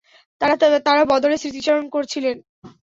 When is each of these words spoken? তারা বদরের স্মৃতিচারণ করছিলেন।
তারা 0.81 1.03
বদরের 1.05 1.37
স্মৃতিচারণ 1.37 1.85
করছিলেন। 1.89 2.37